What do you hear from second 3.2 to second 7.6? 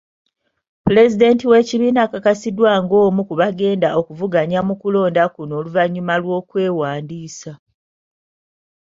ku bagenda okuvuganya mu kulonda kuno oluvannyuma lw'okwewandiisa.